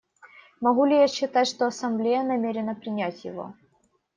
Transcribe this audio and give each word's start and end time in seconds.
Могу 0.61 0.85
ли 0.85 0.95
я 0.95 1.07
считать, 1.07 1.47
что 1.47 1.67
Ассамблея 1.67 2.23
намерена 2.23 2.73
принять 2.73 3.23
его? 3.23 3.53